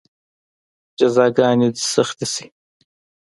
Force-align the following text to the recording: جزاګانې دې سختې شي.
جزاګانې 0.97 1.69
دې 1.75 1.83
سختې 1.93 2.27
شي. 2.33 2.45